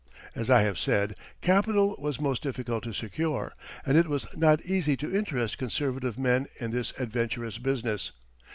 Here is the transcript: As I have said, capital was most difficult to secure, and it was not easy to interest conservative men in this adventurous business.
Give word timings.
As 0.33 0.49
I 0.49 0.61
have 0.63 0.79
said, 0.79 1.15
capital 1.41 1.95
was 1.99 2.19
most 2.19 2.41
difficult 2.41 2.83
to 2.85 2.91
secure, 2.91 3.53
and 3.85 3.95
it 3.95 4.07
was 4.07 4.25
not 4.35 4.63
easy 4.65 4.97
to 4.97 5.15
interest 5.15 5.59
conservative 5.59 6.17
men 6.17 6.47
in 6.59 6.71
this 6.71 6.91
adventurous 6.97 7.59
business. 7.59 8.11